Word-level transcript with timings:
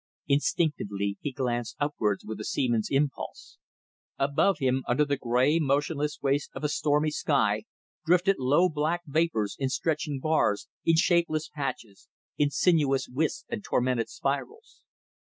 Instinctively 0.25 1.19
he 1.21 1.31
glanced 1.31 1.75
upwards 1.79 2.25
with 2.25 2.39
a 2.39 2.43
seaman's 2.43 2.89
impulse. 2.89 3.59
Above 4.17 4.57
him, 4.57 4.83
under 4.87 5.05
the 5.05 5.15
grey 5.15 5.59
motionless 5.59 6.17
waste 6.23 6.49
of 6.55 6.63
a 6.63 6.69
stormy 6.69 7.11
sky, 7.11 7.65
drifted 8.03 8.39
low 8.39 8.67
black 8.67 9.01
vapours, 9.05 9.55
in 9.59 9.69
stretching 9.69 10.19
bars, 10.19 10.67
in 10.83 10.95
shapeless 10.95 11.49
patches, 11.49 12.07
in 12.35 12.49
sinuous 12.49 13.07
wisps 13.07 13.45
and 13.47 13.63
tormented 13.63 14.09
spirals. 14.09 14.81